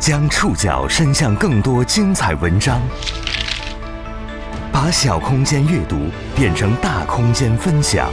[0.00, 2.80] 将触角伸向更多精彩文章，
[4.70, 5.96] 把小空间阅读
[6.36, 8.08] 变成大空间分享。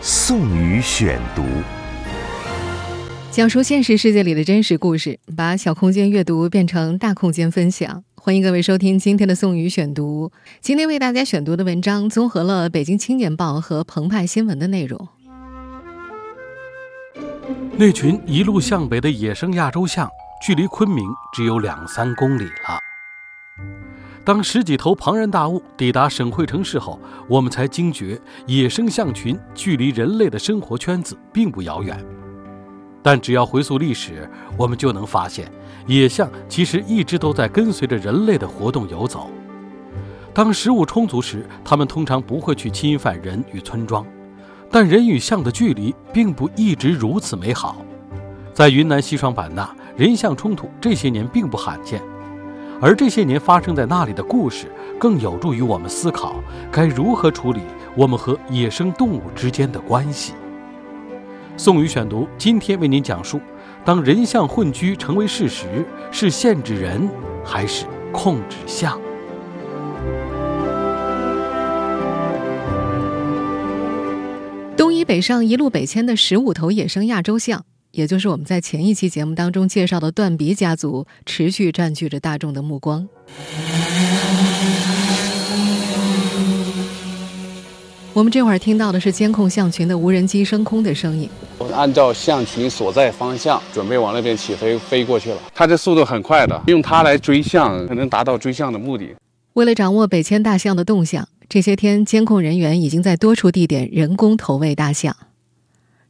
[0.00, 1.44] 宋宇选读，
[3.30, 8.02] 讲述现实世界里的真实故事，把小空间阅读变成大空间分享。
[8.16, 10.32] 欢迎各位收听今天的宋宇选读。
[10.60, 15.08] 今天为大家选读的文章综合了《北京青年报》和澎湃新闻的内容。
[17.76, 20.10] 那群一路向北的野生亚洲象，
[20.44, 22.78] 距离昆明只有两三公里了。
[24.24, 32.04] 当十几头庞然大物抵达省会城市后，我们才惊觉野生象群距离人类的生活圈子并不遥远。
[33.02, 35.50] 但只要回溯历史，我们就能发现，
[35.86, 39.30] 野象其实一直都在跟随着人类的活动游走。
[40.34, 44.04] 当食物充足时，它们通常不会去侵犯人与村庄。
[44.70, 47.76] 但人与象的距离并不一直如此美好，
[48.52, 52.02] 在云南西双版纳，人象冲突这些年并不罕见，
[52.80, 56.34] 而这些年发生在那里的故事，更有助于我们思考
[56.70, 57.60] 该如何处理
[57.96, 60.34] 我们和野生动物之间的关系。
[61.56, 63.40] 宋宇选读今天为您讲述：
[63.84, 67.08] 当人象混居成为事实，是限制人
[67.42, 69.00] 还是控制象？
[75.08, 83.08] 北上，一路北迁的十五头野生亚洲象，也就是我们在前一期节目当中介绍的断鼻家族，持续占据着大众的目光。
[88.12, 91.26] 我们这会儿听到的是监控象群的无人机升空的声音。
[91.56, 95.38] 我按照象群所在方向，准备往那边起飞，飞过去了。
[95.54, 99.16] 它这速度很快的，用它来追象，可能达到追象的目的。
[99.54, 101.26] 为了掌握北迁大象的动向。
[101.48, 105.16] 这些天，监控人员已经在多处地点人工投喂大象。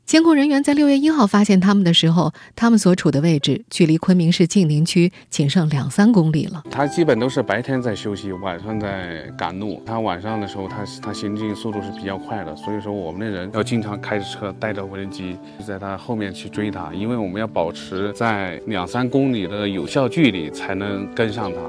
[0.05, 6.65] 监控人员在六月一号发现他们的时候，他们所处的位置距离昆明市晋宁区仅剩两三公里了。
[6.69, 9.81] 他基本都是白天在休息，晚上在赶路。
[9.87, 21.61] 他晚上的时候，他他行进速度是比较快的，所以说我们的人要经常开着车带着无人机在他后面去追他，因为我们要保持在两三公里的有效距离才能跟上他。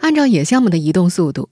[0.00, 1.48] 按照野象们的移动速度。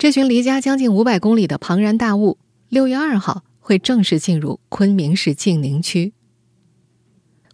[0.00, 2.38] 这群离家将近五百公里的庞然大物，
[2.70, 6.14] 六月二号会正式进入昆明市晋宁区。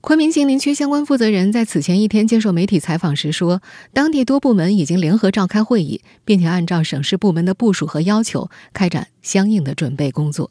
[0.01, 3.61] 昆明晋宁区相关负责人在此前一天接受媒体采访时说，
[3.93, 10.49] 当地多部门已经联合召开会议，并且按照省市部门的部署和要求开展相应的准备工作。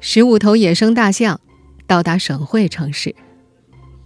[0.00, 1.38] 十五头野生大象
[1.86, 3.14] 到达省会城市，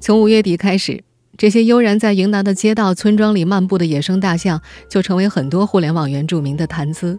[0.01, 1.06] 从五月底开始。
[1.39, 7.19] 这些悠然在云南的街道、村庄里漫步的野生大象，就成为很多互联网原住民的谈资。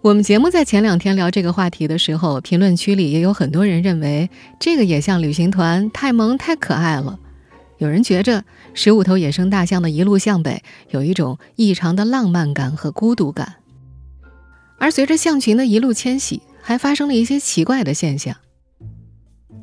[0.00, 7.18] 我们节目在前两天聊这个话题的时候，评论区里也有很多人认为这个野象旅行团太萌、太可爱了。
[7.78, 8.44] 有人觉着
[8.74, 13.54] 十五头野生大象的一路向北，有一种异常的浪漫感和孤独感。
[14.78, 18.36] 而随着象群的一路迁徙，还发生了一些奇怪的现象。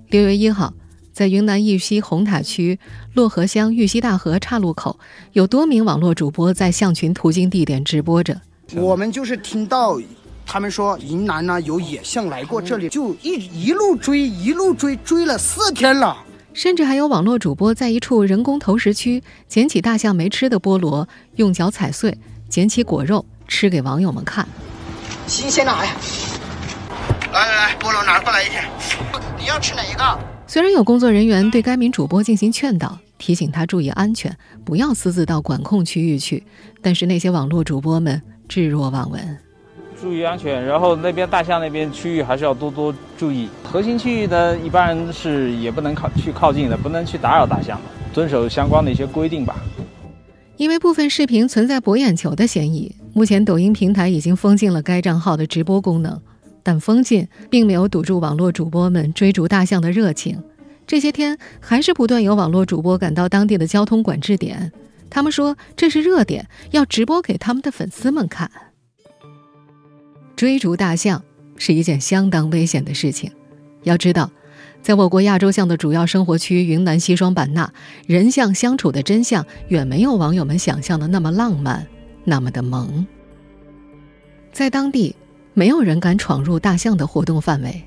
[0.09, 0.73] 六月一号。
[1.11, 2.79] 在云南玉溪红塔区
[3.13, 4.97] 洛河乡玉溪大河岔路口，
[5.33, 8.39] 有多名网络主播在象群途经地点直播着。
[8.73, 9.99] 我们就是听到
[10.45, 16.17] 他们说云南呢有野象来过这里，就一一路追，一路追，追了四天了。
[16.53, 22.17] 甚至还有网络主播在一处人工投食区捡起大象没吃的菠萝，用脚踩碎，
[22.49, 24.47] 捡起果肉吃给网友们看。
[25.27, 25.95] 新鲜的，哎，
[27.31, 28.63] 来来来，菠萝拿过来一点。
[29.37, 30.30] 你要吃哪一个？
[30.51, 36.43] 虽然有工作人员对该名主播进行劝导，提醒他注意安全，不要私自到管控区域去，
[36.81, 39.37] 但是那些网络主播们置若罔闻。
[39.97, 43.47] 注意安全，然后那边大象那边区域还是要多多注意。
[43.63, 47.83] 核心区域呢，一般人是也不能靠去靠近的，不能去打扰大象的，
[48.13, 49.55] 遵守相关的一些规定吧。
[50.57, 56.21] 因为部分视频存在博眼球的嫌疑，目前抖音平台已经封禁了该账号的直播功能。
[56.63, 60.41] 但封禁并没有堵住网络主播们追逐大象的热情。
[60.87, 64.71] 这些天还是不断有网络主播赶到当地的交通管制点，
[65.09, 68.51] 他们说这是热点，要直播给他们的粉丝们看。
[70.35, 71.23] 追逐大象
[71.55, 73.31] 是一件相当危险的事情。
[73.83, 74.31] 要知道，
[74.81, 77.71] 在我国亚洲象的主要生活区云南西双版纳，
[78.05, 81.87] 人象相处的真相远没有网友们想象的那么浪漫，
[82.25, 83.07] 那么的萌。
[84.51, 85.15] 在当地。
[85.53, 87.83] 没有人敢闯入大象的活动范围。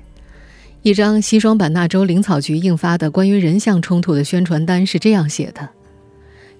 [0.81, 5.67] 一张西双版纳州林草局印发的关于人象冲突的宣传单是这样写的：“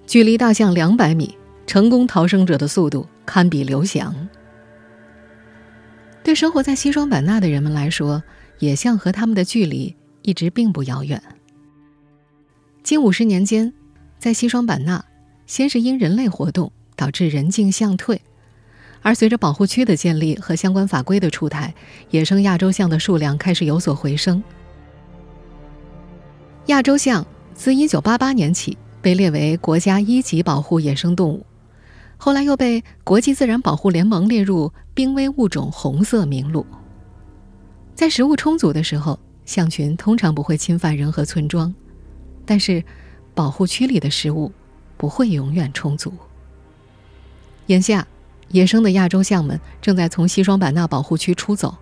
[0.06, 1.36] 距离大象两百米，
[1.66, 4.28] 成功逃生者的速度堪比刘翔。”
[6.24, 8.20] 对生活在西双版纳的人们来说，
[8.58, 11.22] 野象和他们的距离一直并不遥远。
[12.82, 13.72] 近五十年间，
[14.18, 15.04] 在西双版纳，
[15.46, 18.20] 先是因人类活动导致人境象退，
[19.06, 21.72] 而随着保护区的建立和相关法规的出台，
[22.10, 24.42] 野生亚洲象的数量开始有所回升。
[26.66, 27.24] 亚洲象
[27.54, 31.46] 自1988年起被列为国家一级保护野生动物，
[32.16, 36.66] 后来又被国际自然保护联盟列入濒危物种红色名录。
[37.94, 41.72] 在食物充足的时候，象群通常不会侵犯人和村庄。
[42.44, 42.82] 但是，
[43.36, 44.50] 保护区里的食物
[44.96, 46.12] 不会永远充足。
[47.66, 48.04] 眼下，
[48.48, 51.76] 野生的亚洲象们正在从西双版纳保护区出走，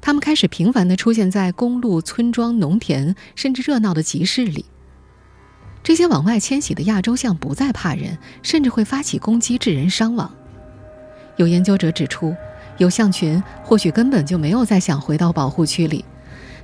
[0.00, 4.64] 它们开始频繁地出现在公路、村庄、农田，甚至热闹的集市里。
[5.82, 10.30] 这些往外迁徙的亚洲象不再怕人，甚至会发起攻击，致人伤亡。
[11.36, 12.34] 有研究者指出，
[12.78, 16.04] 有象群或许根本就没有再想回到保护区里。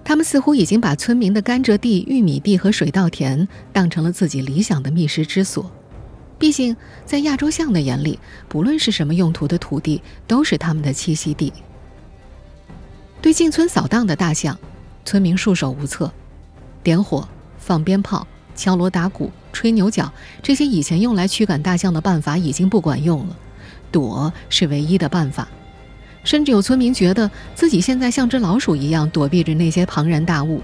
[0.02, 5.70] 他们似乎已经把村民的甘蔗地、玉米地和水稻田当成了自己理想的觅食之所。
[6.38, 6.76] 毕竟，
[7.06, 11.52] 在亚洲象的眼里，不论是什么用途的土地，都是他们的栖息地。
[13.22, 14.58] 对进村扫荡的大象，
[15.04, 16.12] 村民束手无策。
[16.82, 17.26] 点火、
[17.58, 23.36] 放鞭炮、敲锣打鼓、吹牛角，这些以前用来驱赶大象的办法已经不管用了，
[23.90, 25.48] 躲是唯一的办法。
[26.24, 30.60] 甚至有村民觉得自己现在像只老鼠一样躲避着那些庞然大物。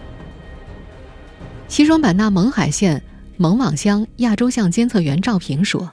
[1.68, 3.02] 西双版纳勐海县
[3.40, 5.90] 勐网乡亚洲象监测员赵平说，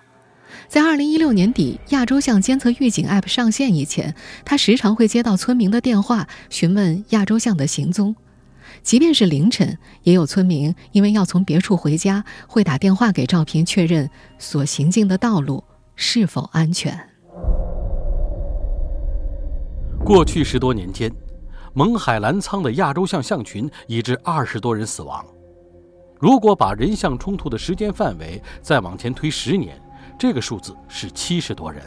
[0.68, 4.14] 在2016年底亚洲象监测预警 App 上线以前，
[4.44, 8.14] 他时常会接到村民的电话询问亚洲象的行踪，
[8.84, 15.64] 即便是凌晨，也有村民因为要从别处回家，会打电话给赵平确认所行进的道路
[15.96, 17.00] 是否安全。
[20.04, 21.10] 过去十多年间，
[21.76, 25.26] 勐海澜沧的亚洲象象群已致二十多人死亡。
[26.20, 29.80] 如果把人象冲突的时间范围再往前推十年，
[30.18, 31.82] 这个数字是七十多人。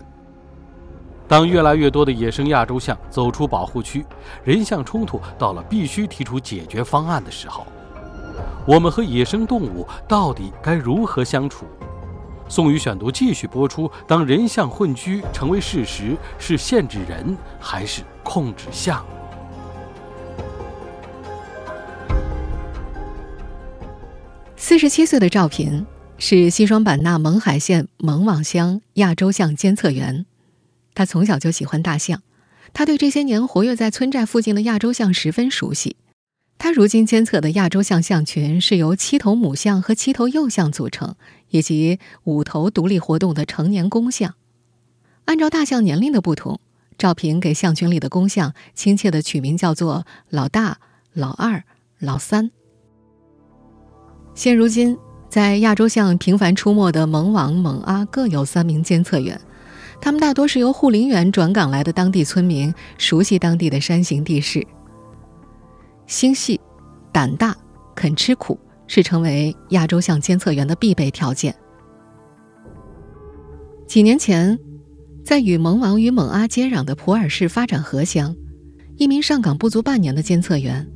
[1.27, 4.05] 当越来越多的野生亚洲象走出保护区，
[4.45, 7.67] 人象冲突到了必须提出解决方案的时候，
[8.67, 11.67] 我们和野生动物到底该如何相处？
[12.49, 13.89] 宋宇选读继续播出。
[14.09, 19.05] 当人象混居成为事实，是限制人还是控制象？
[24.71, 25.85] 四十七岁的赵平
[26.17, 30.27] 是西双版纳勐海县勐网乡亚洲象监测员。
[30.95, 32.23] 他从小就喜欢大象，
[32.73, 35.97] 他对这些年活跃在村寨附近的亚洲象十分熟悉。
[36.57, 41.17] 他如今监测的亚洲象象群是由七头母象和七头幼象组成。
[41.49, 44.37] 以及五头独立活动的成年公象，
[45.25, 46.61] 按照大象年龄的不同，
[46.97, 50.79] 赵平给象群里的公象亲切的取名叫做“老大
[51.13, 51.65] ”“老二
[51.99, 52.53] ”“老三”。
[54.41, 54.97] 现如今，
[55.29, 59.39] 在亚洲象频繁出没的勐网、勐阿各有三名监测员，
[60.01, 64.67] 他们大多是由护林员转岗来的当地村民，熟悉当地的山形地势。
[66.07, 66.59] 心细、
[67.13, 67.55] 胆大、
[67.95, 68.59] 肯吃苦。
[68.87, 71.55] 是成为亚洲象监测员的必备条件。
[73.87, 74.59] 几年前，
[75.23, 78.35] 在与勐网与勐阿接壤的普洱市发展河乡，
[78.97, 80.89] 一名上岗不足半年的监测员，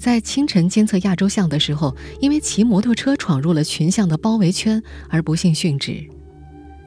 [0.00, 6.08] 在清晨监测亚洲象的时候，因为骑摩托车闯入了群象的包围圈而不幸殉职。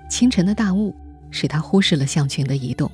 [0.09, 0.95] 清晨的大雾
[1.29, 2.89] 使他忽视了象群的移动。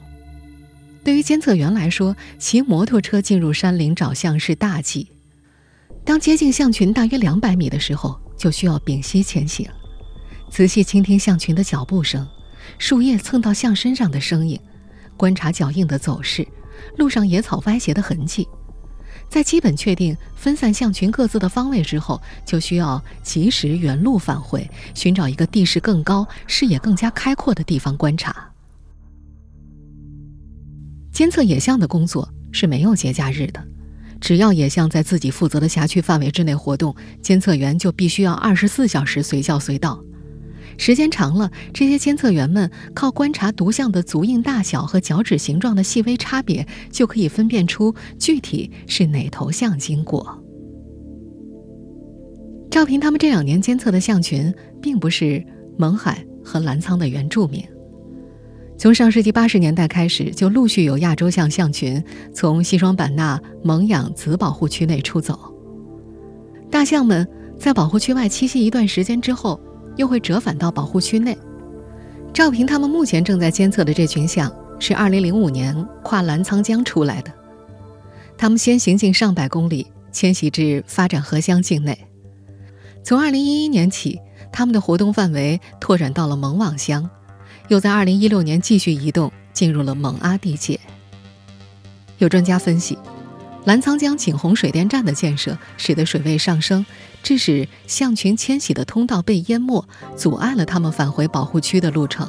[1.05, 5.09] 对于监测员来说，骑摩托车进入山林找象是大忌。
[6.03, 9.69] 当接近象群大约两百米的时候，就需要屏息前行，
[10.51, 12.27] 仔细倾听象群的脚步声、
[12.77, 14.59] 树叶蹭到象身上的声音，
[15.15, 16.45] 观察脚印的走势、
[16.97, 18.45] 路上野草歪斜的痕迹。
[19.29, 28.51] 在基本确定分散象群各自的方位之后，就需要及时原路返回，寻找一个地势更高、视野更加开阔的地方观察。
[31.13, 33.63] 监测野象的工作是没有节假日的。
[34.19, 40.03] 只要野象在自己负责的辖区范围之内活动，监测员就必须要二十四小时随叫随到。
[40.79, 50.41] 时间长了，这些监测员们靠观察独象的足印大小和脚趾形状的细微差别，就可以分辨出具体是哪头象经过。
[52.71, 55.45] 赵平他们这两年监测的象群，并不是
[55.77, 57.62] 勐海和澜沧的原住民。
[58.77, 62.01] 从上世纪八十年代开始，就陆续有亚洲象象群
[62.33, 65.38] 从西双版纳勐养子保护区内出走。
[66.71, 69.59] 大象们在保护区外栖息一段时间之后，
[69.99, 71.37] 又会折返到保护区内。
[72.33, 77.33] 赵平他们目前正在监测的这群象，是2005年跨澜沧江出来的。
[78.37, 82.07] 他们先行进上百公里，迁徙至发展河乡境内。
[83.03, 84.17] 从2011年起，
[84.53, 87.09] 他们的活动范围拓展到了蒙网乡，
[87.67, 90.79] 又在2016年继续移动，进入了蒙阿地界。
[92.19, 92.97] 有专家分析，
[93.69, 96.83] 澜沧江景洪水电站的建设使得水位上升，
[97.21, 102.27] 致使象群迁徙的通道被淹没，阻碍了它们返回保护区的路程。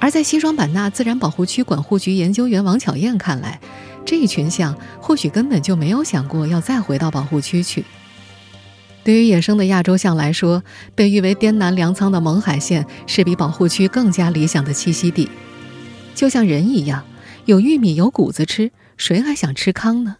[0.00, 3.60] 而在西双版纳自然保护区管护局研究员王巧燕看来，
[4.04, 7.84] 这一群象或许根本就没有想过要再回到保护区去。
[9.04, 10.64] 对于野生的亚洲象来说，
[10.96, 15.28] 被誉为滇南粮仓的勐海县是比保护区更加理想的栖息地。
[16.16, 17.04] 就像人一样，
[17.44, 18.72] 有玉米有谷子吃，
[19.04, 20.16] 谁还想吃糠呢？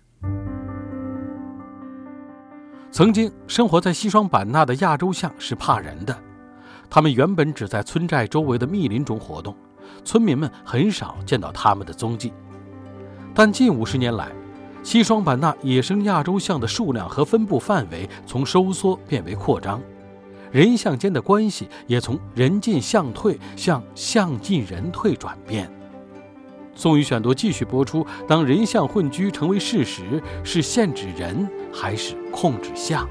[2.91, 6.19] 曾经生活在西双版纳的亚洲象是怕人的，
[6.91, 9.57] 它们原本只在村寨周围的密林中活动，
[10.05, 12.33] 村民们很少见到它们的踪迹。
[13.33, 14.33] 但近五十年来，
[14.83, 19.81] 西双版纳野生亚洲象的数量和分布范围从收缩变为扩张，
[20.51, 25.71] 人象间的关系也从人进象退向象进人退转变。
[26.75, 33.09] 宋宇选读继续播出：当人象混居成为事实，是限制人还是控制象？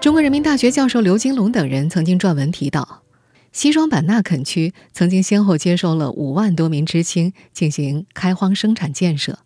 [0.00, 3.02] 中国人民大学教授刘金龙等人曾经撰文提到。
[3.52, 9.40] 西双版纳垦区曾经先后接收了五万多名知青进行开荒生产建设。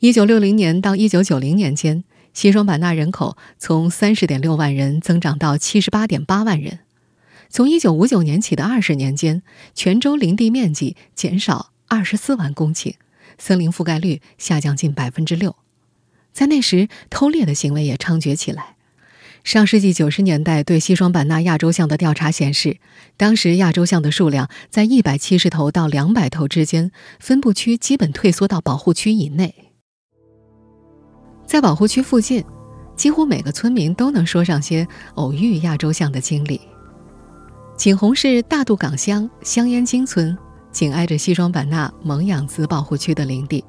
[0.00, 2.02] 一九六零年到一九九零年间，
[2.34, 6.80] 西双版纳人口从三十点六万人增长到七十八点八万人。
[7.50, 9.42] 从一九五九年起的二十年间，
[9.74, 12.94] 全州林地面积减少二十四万公顷，
[13.38, 15.56] 森林覆盖率下降近百分之六。
[16.32, 18.76] 在那时，偷猎的行为也猖獗起来。
[19.42, 22.76] 上世纪九十年代对西双版纳亚洲象的调查显示，
[23.16, 29.52] 当时亚洲象的数量在一百七十头到两百头之间，分布区基本退缩到保护区以内。
[31.46, 32.44] 在保护区附近，
[32.94, 36.60] 几乎每个村民都能说上些偶遇亚洲象的经历。
[37.80, 40.36] 景洪市大渡岗乡香烟精村
[40.70, 43.64] 紧挨着西双版纳蒙养子保护区的林地，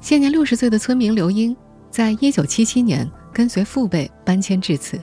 [0.00, 1.56] 现年六十岁的村民刘英，
[1.88, 3.08] 在一九七七年。
[3.32, 4.98] 跟随父辈搬迁至此，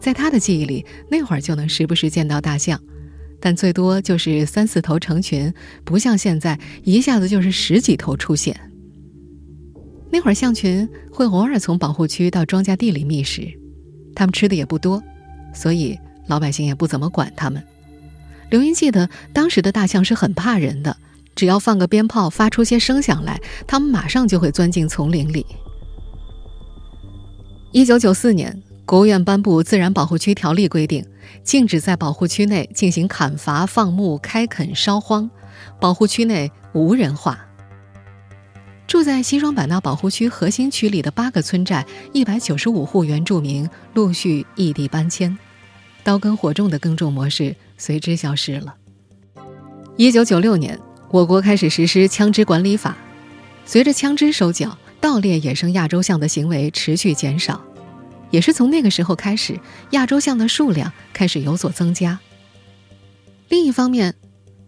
[0.00, 2.80] 在他的记忆里，那会儿就能时不时见到大象，
[3.38, 5.52] 但最多就是三四头成群，
[5.84, 8.58] 不像现在一下子就是十几头出现。
[10.10, 13.46] 那会儿象群会偶尔从保护区到庄稼地里觅食，
[14.16, 15.00] 它们吃的也不多，
[15.52, 17.62] 所以老百姓也不怎么管他们。
[18.50, 20.96] 刘英记得当时的大象是很怕人的，
[21.34, 25.44] 只要放个鞭炮，发出些声响来，它们马上就会钻进丛林里。
[27.72, 31.04] 一九九四年，国务院颁布《自然保护区条例》，规定
[31.42, 35.28] 禁止在保护区内进行砍伐、放牧、开垦、烧荒，
[35.80, 37.46] 保护区内无人化。
[38.86, 45.36] 住在西双版纳保护区核心区里的八个村寨，一百九十五户原住民陆续异地搬迁，
[46.04, 48.76] 刀耕火种的耕种模式随之消失了。
[49.96, 50.78] 一九九六年，
[51.10, 52.96] 我国开始实施枪支管理法，
[53.66, 54.78] 随着枪支收缴。
[55.00, 57.62] 盗猎野生亚洲象的行为持续减少，
[58.30, 62.18] 也是从那个时候开始，亚洲象的数量开始有所增加。
[63.50, 64.14] 另一方面，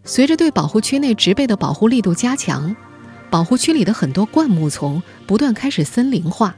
[0.03, 2.75] 随着对保护区内植被的保护力度加强，
[3.31, 6.55] 保护区里的很多灌木丛不断开始森林化，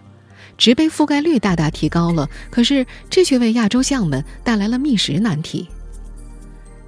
[0.59, 2.29] 植被覆盖率大大提高了。
[2.51, 5.67] 可是，这却为亚洲象们带来了觅食难题。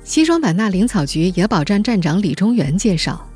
[0.04, 3.28] 西双版纳林草局野保站站长李中元介绍，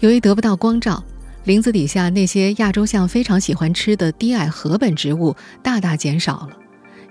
[0.00, 1.02] 由于得不到光照。
[1.44, 6.58] 林子底下那些亚洲象非常喜欢吃的低矮禾本植物大大减少了，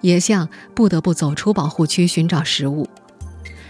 [0.01, 2.85] 野象不得不走出保护区寻找食物。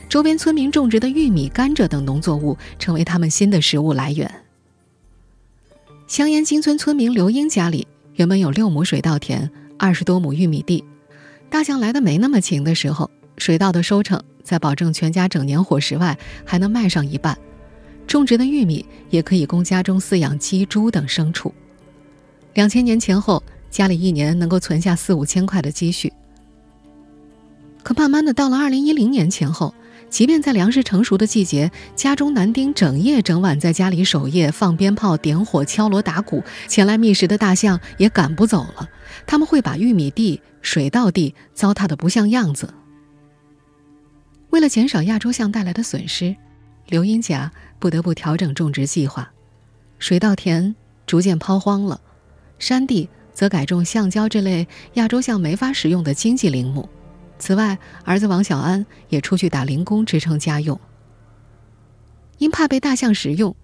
[0.09, 4.31] 周边村民种植的玉米、甘蔗等农作物成为他们新的食物来源。
[6.07, 10.81] 香烟金村村民刘英家里原本有六亩水稻田、二十多亩玉米地，
[11.49, 17.37] 大象来的没那么勤的时候，水稻的收成在保证全家整年伙食外，还能卖上一半。
[18.07, 21.53] 种植的玉米也可以供家中饲养鸡、猪等牲畜。
[22.53, 26.13] 两千年前后，家里一年能够存下四五千块的积蓄。
[27.83, 29.75] 可慢慢的，到了二零一零年前后，
[30.15, 38.89] 即便在粮食成熟的季节，家中男丁整夜整晚在家里守夜、放鞭炮、点火、敲锣打鼓，前来觅食的大象也赶不走了。
[39.27, 42.73] 他们会把玉米地、水稻地糟蹋的不像样子。
[44.51, 46.33] 为了减少亚洲象带来的损失，
[46.87, 47.51] 刘英甲。
[47.77, 49.29] 不得不调整种植计划，
[49.99, 50.73] 水稻田
[51.05, 51.99] 逐渐抛荒了，
[52.57, 56.87] 山地则改种橡胶这类亚洲象没法食用的经济林木。
[57.37, 60.79] 此外，儿子王小安也出去打零工支撑家用。
[62.37, 63.55] 因怕被大象食用，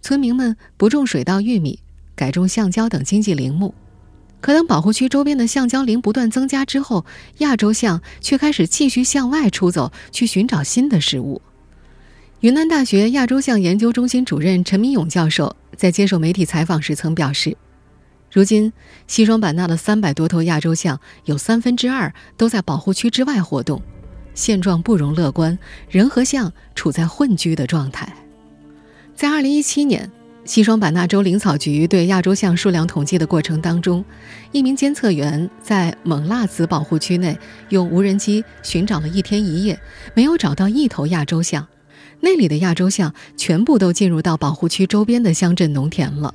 [0.00, 1.80] 村民们不种水稻、玉米，
[2.14, 3.74] 改种橡胶等经济林木。
[4.40, 7.04] 可当保护区周边的橡胶林不断增加之后，
[7.38, 11.42] 亚洲象却开始继续向外出走，去寻找新的食物。
[12.40, 17.54] 云南大学亚洲象研究中心主任陈明勇教授在接受媒体采访时曾表示，
[18.32, 18.72] 如今
[19.06, 23.82] 西双版纳的三百多头亚洲象有三分之二都在保护区之外活动，
[24.34, 25.58] 现状不容乐观，
[25.88, 28.12] 人和象处在混居的状态。
[29.14, 30.10] 在二零一七年。
[30.46, 34.02] 西双版纳州林草局对亚洲象数量统计的过程当中，
[34.52, 39.78] 一名监测员在勐腊子保护区内用无人机寻找了一天一夜，
[40.14, 41.68] 没有找到一头亚洲象。
[42.20, 46.34] 那里的亚洲象全部都进入到保护区周边的乡镇农田了。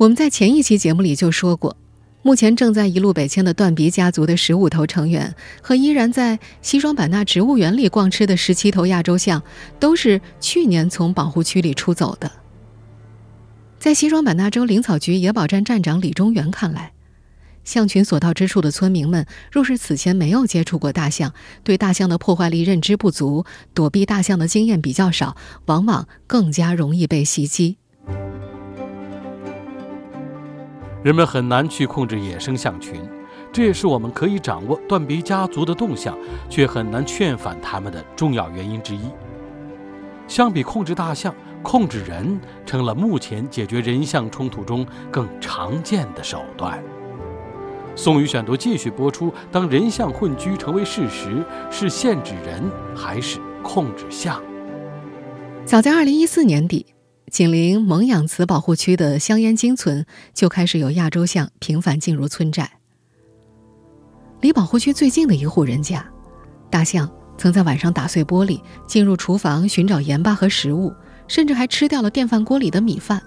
[0.00, 1.76] 我们在前一期节目里就说过。
[2.22, 9.42] 目前正在一路北迁的断鼻家族的十五头成员，和依然在西双版纳植物园里逛吃的十七头亚洲象，
[9.78, 12.32] 都是去年从保护区里出走的。
[13.78, 16.92] 在西双版纳州林草局野保站站长李中元看来，
[17.64, 27.76] 象群所到之处的村民们，若是此前没有接触过大象，对大象的破坏力认知不足，躲避大象的经验比较少，往往更加容易被袭击。
[31.02, 33.00] 人们很难去控制野生象群，
[33.50, 36.16] 这也是我们可以掌握断鼻家族的动向，
[36.50, 39.00] 却很难劝返他们的重要原因之一。
[40.28, 46.78] 相比控制大象，控制人成了目前解决人象冲突中更常见的手段。
[47.96, 52.62] 宋宇选读继续播出：当人象混居成为事实，是限制人
[52.94, 54.40] 还是控制象？
[55.64, 56.86] 早在二零一四年底。
[57.30, 62.68] 紧邻蒙养慈保护区的香烟精村就开始有亚洲象频繁进入村寨。
[64.40, 66.04] 离保护区最近的一户人家，
[66.68, 67.08] 大象
[67.38, 70.92] 曾在晚上打碎玻璃，进入厨房寻找盐巴和食物，
[71.28, 73.22] 甚至还吃掉了电饭锅里的米饭。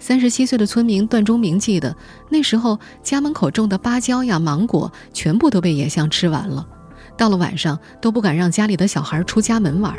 [0.00, 1.96] 三十七岁的村民段忠明记得，
[2.28, 6.66] 那时候家门口种的芭蕉呀、芒果全部都被野象吃完了，
[7.16, 9.94] 到了晚上都不敢让家里的小孩出家门玩。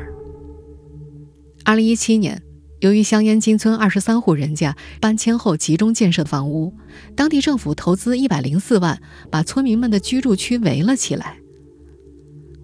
[1.63, 2.41] 二零一七年。
[2.79, 6.73] 由于香烟金村二十三户人家搬迁后集中建设房屋，
[7.15, 11.37] 当地政府投资一百零四万，把村民们的居住区围了起来。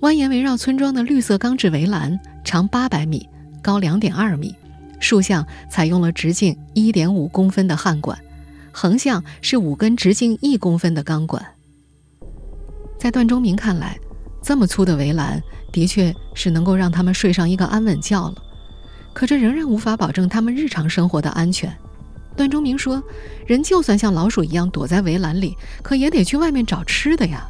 [0.02, 3.28] 蜿蜒围绕村庄的绿色钢制围栏长八百米，
[3.64, 4.54] 高两点二米，
[5.00, 8.20] 竖向采用了直径一点五公分的焊管，
[8.72, 11.46] 横向是五根直径一公分的钢管。
[13.00, 13.98] 在段忠明看来，
[14.44, 18.36] 这么粗的围栏的确是能够让他们睡上一个安稳觉了。
[19.14, 21.76] 可这仍然无法保证他们日常生活的安全。
[22.36, 23.04] 段忠明说
[23.46, 27.46] ：“人就算像老鼠一样躲在围栏里，可也得去外面找吃的呀。”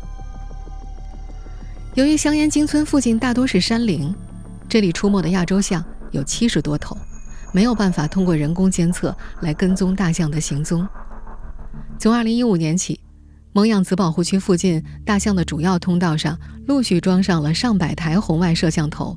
[1.93, 4.13] 由于香烟金村附近大多是山林，
[4.67, 6.97] 这里出没的亚洲象有七十多头，
[7.53, 10.87] 没有办法通过人工监测来跟踪大象的行踪。
[11.99, 12.99] 从2015年起，
[13.53, 19.15] 蒙养子保护区附近大象的主要通道上陆续装上了上百台红外摄像头。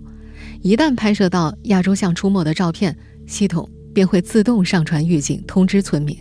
[0.65, 2.97] 一旦拍摄到亚洲象出没的照片，
[3.27, 6.17] 系统便会自动上传预警通知村民。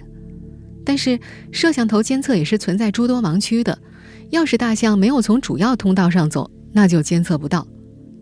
[0.83, 1.17] 但是，
[1.49, 3.79] 摄像头监测也是存在诸多盲区的。
[4.31, 7.65] 要是大象没有从主要通道上走，那就监测不到。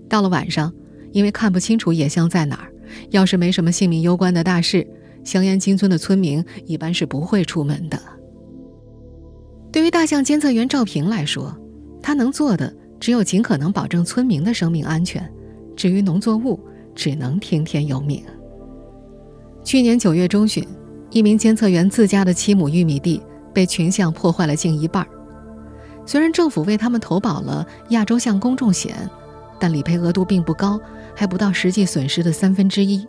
[0.07, 0.71] 到了晚上，
[1.11, 2.71] 因为看不清楚野象在哪儿，
[3.09, 4.87] 要是没什么性命攸关的大事，
[5.23, 7.99] 香烟金村的村民一般是不会出门的。
[9.71, 11.57] 对于大象监测员赵平来说，
[11.99, 15.27] 他能做的只有尽可能保证村民的生命安全。
[15.75, 16.59] 至于农作物，
[16.93, 18.23] 只能听天由命。
[19.63, 20.67] 去年九月中旬，
[21.09, 23.21] 一名监测员自家的七亩玉米地
[23.53, 25.07] 被群象破坏了近一半。
[26.05, 29.09] 虽然政府为他们投保了亚洲象公众险，
[29.59, 30.79] 但理赔额度并不高，
[31.15, 33.07] 还不到实际损失的三分之一。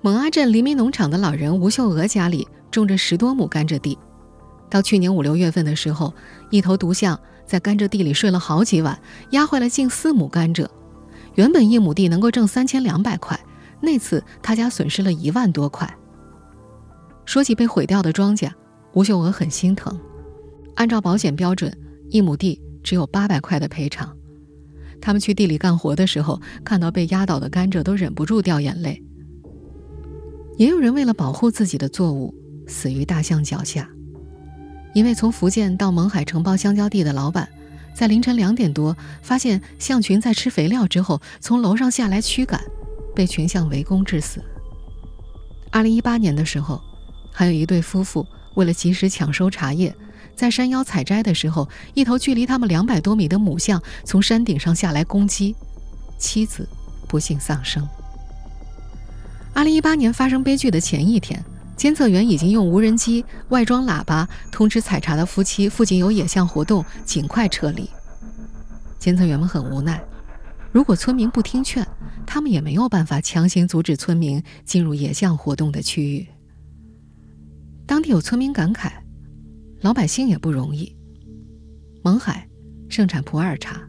[0.00, 3.96] 蒙阿镇黎明农场的老人吴秀娥家里种着十多亩甘蔗地，
[4.68, 6.12] 到去年五六月份的时候，
[6.50, 8.98] 一头毒象在甘蔗地里睡了好几晚，
[9.30, 10.66] 压坏了近四亩甘蔗。
[11.34, 13.38] 原本一亩地能够挣三千两百块，
[13.80, 15.92] 那次他家损失了一万多块。
[17.24, 18.50] 说起被毁掉的庄稼，
[18.92, 19.98] 吴秀娥很心疼。
[20.74, 21.76] 按照保险标准，
[22.10, 24.14] 一亩地只有八百块的赔偿。
[25.00, 29.02] 他们去地里干活的时候，看到被压倒的甘蔗，都忍不住掉眼泪。
[30.56, 32.34] 也有人为了保护自己的作物，
[32.66, 33.88] 死于大象脚下。
[34.94, 37.48] 一位从福建到勐海承包香蕉地的老板。
[37.94, 42.60] 在凌晨两点多，发现象群在吃肥料之后从楼上下来驱赶，
[43.14, 44.42] 被群象围攻致死。
[45.70, 46.82] 二零一八年的时候，
[47.32, 48.26] 还有一对夫妇
[48.56, 49.94] 为了及时抢收茶叶，
[50.34, 55.54] 在山腰采摘的时候，一头距离他们两百多米的母象从山顶上下来攻击，
[56.18, 56.68] 妻子
[57.08, 57.88] 不幸丧生。
[59.52, 61.44] 二零一八年发生悲剧的前一天，
[61.76, 67.88] 监测员已经用无人机外装喇叭通知采茶的夫妻附近有野象活动，尽快撤离。
[68.98, 70.02] 监测员们很无奈，
[70.72, 71.86] 如果村民不听劝，
[72.24, 76.26] 他们也没有办法强行阻止村民进入野象活动的区域。
[77.86, 78.90] 当地有村民感慨，
[79.80, 80.96] 老百姓也不容易。
[82.02, 82.48] 勐海
[82.88, 83.80] 盛产普洱茶。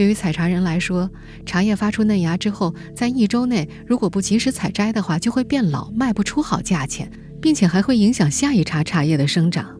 [0.00, 1.10] 对于采茶人来说，
[1.44, 9.78] 茶叶发出嫩芽之后，在一周内如果不及时采摘的话，就会变老，卖不出好价钱，并且还会影响下一茬茶叶的生长，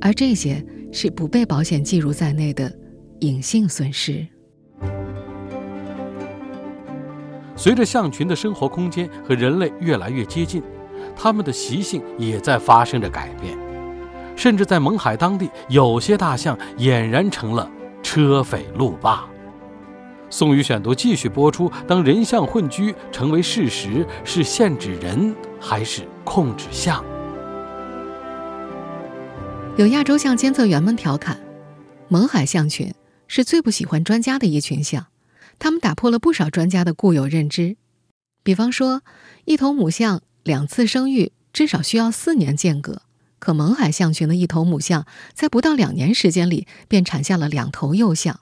[0.00, 2.72] 而这些是不被保险计入在内的
[3.22, 4.24] 隐性损失。
[7.56, 10.62] 随着象群的生活空间和人类越来越接近，
[11.16, 13.58] 它们的习性也在发生着改变，
[14.36, 17.68] 甚至在勐海当地，有些大象俨然成了
[18.00, 19.28] 车匪路霸。
[20.30, 21.70] 宋宇选读继续播出。
[21.88, 27.04] 当人象混居成为事实，是限制人还是控制象？
[29.76, 31.40] 有亚洲象监测员们调侃，
[32.10, 32.94] 勐海象群
[33.26, 35.06] 是最不喜欢专家的一群象，
[35.58, 37.76] 他们打破了不少专家的固有认知。
[38.42, 39.02] 比方说，
[39.44, 43.02] 一头母象两次生育至少需要四年间隔，
[43.38, 48.38] 可勐海象群的一头母象在不到两年时间里便产下了两头幼象。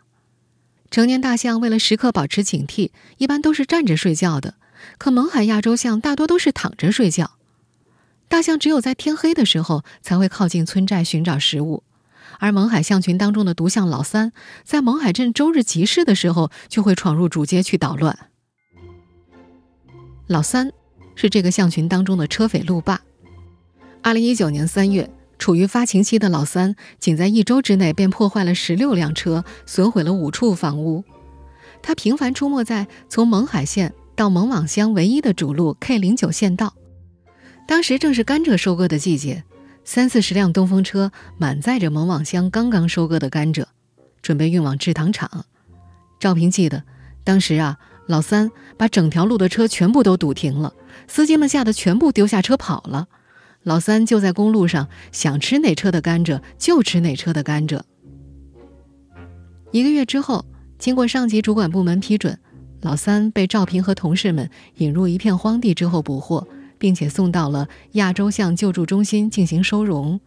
[0.91, 4.55] 成年大象为了时刻保持警惕，一般都是站着睡觉的。
[4.97, 7.33] 可勐海亚洲象大多都是躺着睡觉。
[8.29, 11.83] 大象只有在天黑的时候才会靠近村寨寻找食物，
[12.39, 14.33] 而勐海象群当中的独象老三，
[14.65, 18.19] 在勐海镇周日集市的时候就会闯入主街去捣乱。
[20.27, 20.73] 老三
[21.15, 23.01] 是这个象群当中的车匪路霸。
[24.03, 25.11] 二零一九年三月。
[25.39, 31.05] 处于发情期的老三，仅在一周之内便破坏了十六辆车，损毁了五处房屋。
[31.81, 36.75] 他频繁出没在从勐海县到勐网乡唯一的主路 K 零九县道。
[37.67, 39.45] 当时正是甘蔗收割的季节，
[39.85, 43.65] 三四十辆东风车满载着勐网乡刚刚收割的甘蔗，
[44.21, 45.45] 准备运往制糖厂。
[46.19, 46.83] 赵平记得，
[47.23, 50.75] 当时啊，老三把整条路的车全部都堵停了，
[51.07, 53.07] 司机们吓得全部丢下车跑了。
[53.69, 57.79] 老三就在公路上，想吃哪车的甘蔗就吃哪车的甘蔗。
[59.73, 60.43] 一个月之后，
[60.79, 62.39] 经过上级主管部门批准，
[62.81, 70.19] 老三被赵平和同事们引入一片荒地之后捕获，并且送到了亚洲象救助中心进行收容。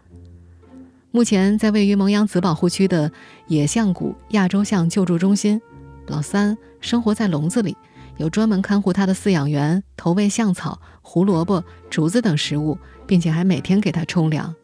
[1.09, 3.11] 目前，在位于蒙阳子保护区的
[3.47, 5.59] 野象谷亚洲象救助中心，
[6.05, 7.75] 老三生活在笼子里。
[8.17, 12.77] 有专门看护它的饲养员投喂象草、胡萝卜、竹子等食物，
[13.11, 14.55] 并且还每天给它冲凉。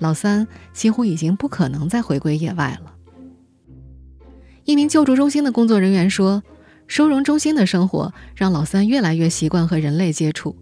[0.00, 2.92] 老三几乎已经不可能再回归野外了。
[4.64, 6.42] 一名救助中心的工作人员说
[6.88, 10.56] ：“收容中心的生活让老三越来越习惯和人类接触，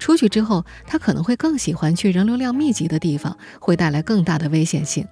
[0.00, 5.06] 出去之后，他可能会更喜欢去人流量密集的地方，会带来更大的危险性。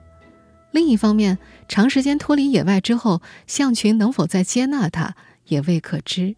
[0.73, 1.39] 另一方面，
[1.69, 5.15] 长时间脱离野外之后，象群能否再接纳他？”
[5.47, 6.35] 也未可知。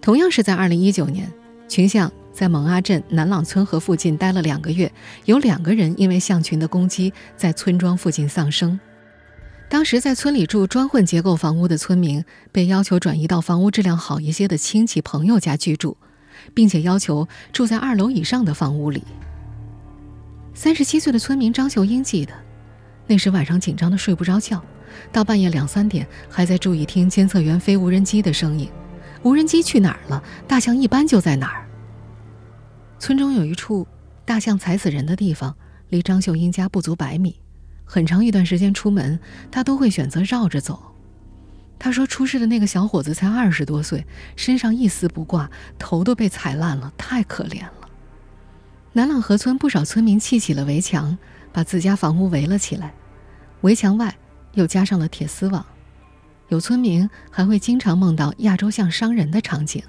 [0.00, 1.30] 同样是在二零一九年，
[1.68, 4.92] 群象在勐阿镇南朗村河附近待了两个月，
[5.24, 8.78] 有两个人因为象群的攻击在村庄附近丧生。
[9.70, 12.22] 当时在村里住砖混结构房屋的村民
[12.52, 15.96] 被要求转移到房屋质量好一些的亲戚朋友家居住，
[16.52, 19.02] 并且要求住在二楼以上的房屋里。
[20.52, 22.34] 三十七岁的村民张秀英记得，
[23.06, 24.62] 那时晚上紧张的睡不着觉。
[25.10, 28.68] 到半夜两三点，还在注意听监测员飞无人机的声音。
[29.22, 30.22] 无人机去哪儿了？
[30.46, 31.65] 大象一般就在哪儿。
[32.98, 33.86] 村中有一处
[34.24, 35.54] 大象踩死人的地方，
[35.88, 37.38] 离张秀英家不足百米。
[37.84, 39.18] 很长一段时间出门，
[39.50, 40.94] 他都会选择绕着走。
[41.78, 44.04] 他说，出事的那个小伙子才二十多岁，
[44.34, 47.88] 身上一丝不挂，头都被踩烂了，太可怜了。
[48.92, 51.16] 南朗河村不少村民砌起了围墙，
[51.52, 52.94] 把自家房屋围了起来。
[53.60, 54.16] 围墙外。
[54.54, 55.66] 又加上了铁丝网，
[56.48, 59.82] 有村民还会经常梦到亚洲象伤人的场景。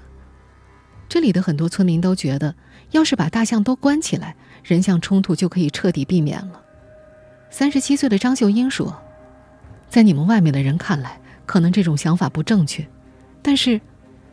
[1.08, 2.54] 这里的很多村民都觉得，
[2.90, 6.62] 要是把大象都关起来，人象冲突就可以彻底避免了。
[7.50, 9.02] 三十七岁的张秀英说
[9.88, 12.86] ：“在你们外面的人看来，可能这种想法不正确，
[13.42, 13.80] 但是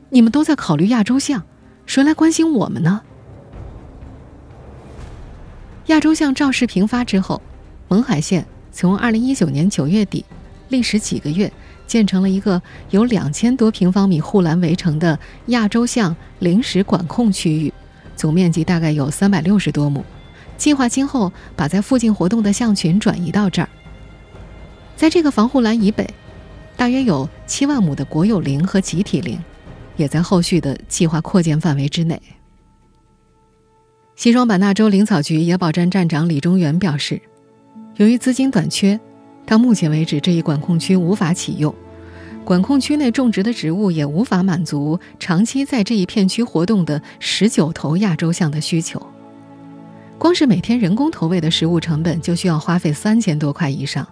[0.10, 1.44] 你们都在考虑亚洲象，
[1.86, 3.02] 谁来关心我们呢？”
[5.88, 7.42] 亚洲象肇事频发之后，
[7.90, 8.46] 勐海县。
[8.72, 10.26] 从二零一九年九月底，
[10.68, 11.50] 历时几个月，
[11.88, 17.74] 建成了一个有两千多平方米护栏围成的亚洲象临时管控区域，
[18.16, 20.04] 总面积大概有三百六十多亩。
[20.58, 23.70] 计划今后把在附近活动的象群转移到这儿。
[24.96, 26.10] 在这个防护栏以北，
[26.78, 29.38] 大约有七万亩的国有林和集体林，
[29.98, 32.22] 也在后续的计划扩建范围之内。
[34.16, 37.22] 西双版纳州林草局野保站站长李中原表示，
[37.98, 38.98] 由于资金短缺，
[39.46, 41.76] 到目前为止这一管控区无法启用，
[42.46, 49.02] 管控区内种植的植物也无法满足长期在这一片区活动的十九头亚洲象的需求。
[50.20, 54.08] 光是每天人工投喂的食物成本就需要花费三千多块以上。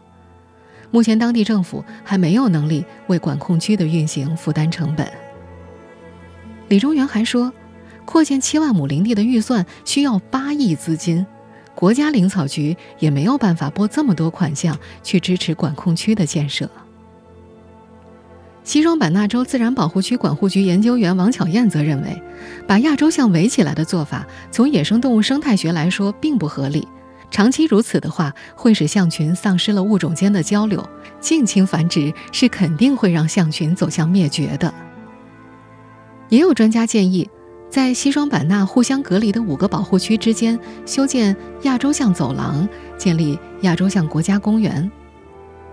[0.89, 5.07] 目前当地政府还没有能力为管控区的运行负担成本。
[6.69, 7.53] 李中原还说，
[8.03, 11.23] 扩建七万亩林地的预算需要八亿资金，
[11.75, 16.67] 国家林草局也没有办法拨这么多款项去支持管控区的建设。
[18.63, 22.21] 西双版纳州自然保护区管护局研究员王巧燕则认为，
[22.65, 26.87] 把亚洲象围起来的做法，从野生动物生态学来说并不合理。
[27.29, 30.87] 长期如此的话，会使象群丧失了物种间的交流，
[31.19, 34.73] 近亲繁殖是肯定会让象群走向灭绝的。
[36.29, 37.29] 也有专家建议，
[37.69, 44.89] 在西双版纳互相隔离的五个保护区之间修建亚洲象走廊，建立亚洲象国家公园。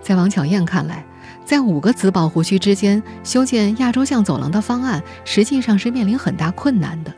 [0.01, 1.05] 在王巧燕看来，
[1.51, 7.13] 在五个子保护区之间修建亚洲象走廊的方案，实际上是面临很大困难的。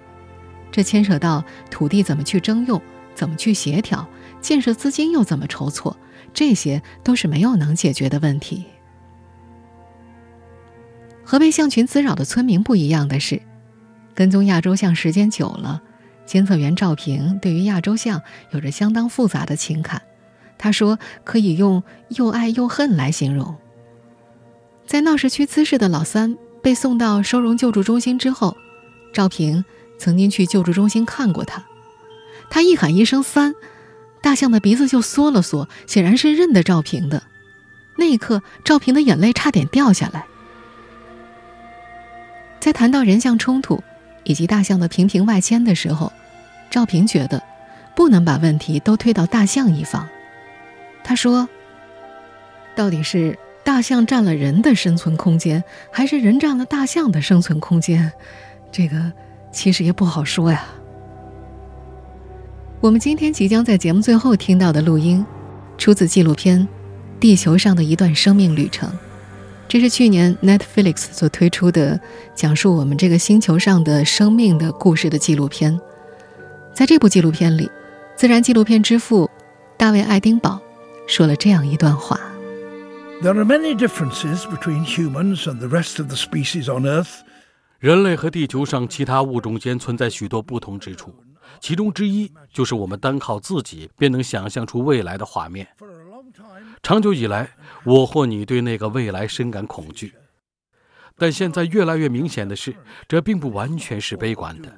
[0.70, 2.80] 这牵扯到土地怎么去征用，
[3.14, 4.08] 怎么去协调。
[4.40, 5.94] 建设资金又怎么筹措？
[6.32, 8.64] 这些都是没有能解决的问题。
[11.22, 13.42] 和被象群滋扰的村民不一样的是，
[14.14, 15.82] 跟踪亚洲象时间久了，
[16.24, 20.00] 监测员赵平对于亚洲象有着相当复杂的情感。
[20.56, 23.54] 他说，可以用又爱又恨来形容。
[24.92, 28.54] 在闹市区滋事的老三被送到收容救助中心之后，
[29.14, 29.64] 赵平
[29.96, 31.64] 曾经去救助中心看过他。
[32.50, 33.54] 他一喊一声“三”。
[34.20, 37.22] 大象的鼻子就缩了缩，显然是认得赵平的。
[37.96, 40.26] 那一刻，赵平的眼泪差点掉下来。
[42.60, 43.82] 在谈到人象冲突
[44.24, 46.12] 以及大象的频频外迁的时候，
[46.70, 47.42] 赵平觉得
[47.96, 50.06] 不能把问题都推到大象一方。
[51.02, 51.48] 他说
[52.76, 58.12] ：“到底是大象占了人的生存空间，还是人占了大象的生存空间？
[58.70, 59.12] 这个
[59.52, 60.66] 其实也不好说呀。”
[62.80, 65.24] 我们今天即将在节目最后听到的录音，
[65.78, 66.60] 出自纪录片
[67.20, 68.90] 《地球上的一段生命旅程》。
[69.68, 71.98] 这是去年 Netflix 所推出的
[72.34, 75.80] 讲述我们这个星球上的生命的故事的纪录片。
[76.74, 77.70] 在这部纪录片里，
[78.16, 79.30] 自然纪录片之父
[79.76, 80.58] 大卫·爱丁堡
[81.06, 82.18] 说了这样一段话
[83.22, 87.20] ：“There are many differences between humans and the rest of the species on Earth。
[87.78, 91.14] 人类和地球上其他物种间存在许多不同之处。”
[91.60, 95.68] 其中之一就是我们单靠自己便能想象出未来的画面。
[96.82, 97.50] 长久以来，
[97.84, 100.14] 我或你对那个未来深感恐惧，
[101.16, 102.74] 但现在越来越明显的是，
[103.06, 104.72] 这并不完全是悲观的。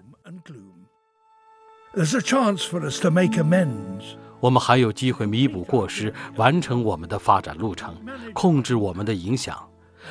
[4.45, 7.97] 我们还有机会弥补过失，完成我们的发展路程，
[8.35, 9.59] 控制我们的影响，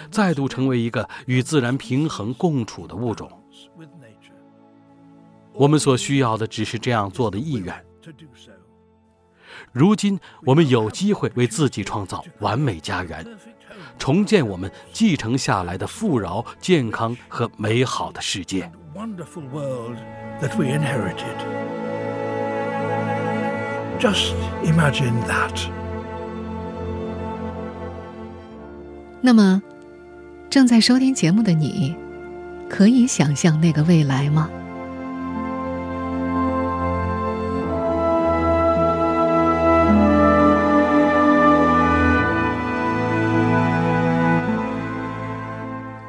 [0.09, 3.29] 再度成为一个与自然平衡共处的物种。
[5.53, 7.85] 我们所需要的只是这样做的意愿。
[9.71, 13.23] 如今，我们有机会为自己创造完美家园，
[13.99, 18.71] 重建我们继承下来的富饶、健康和美好的世界。
[23.99, 24.33] Just
[24.65, 25.69] imagine that。
[29.21, 29.61] 那么，
[30.49, 31.95] 正在收听节目的你，
[32.69, 34.49] 可以想象那个未来吗？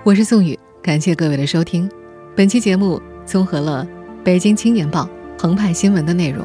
[0.03, 1.88] 我是宋宇，感谢各位的收听。
[2.35, 3.87] 本期节目综合了
[4.25, 5.03] 《北京青年报》
[5.38, 6.44] 《澎湃新闻》的内容。